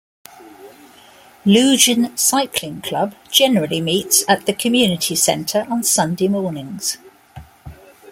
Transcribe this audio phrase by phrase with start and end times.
[1.45, 6.97] Ludgvan Cycling Club generally meets at the Community Centre on Sunday mornings.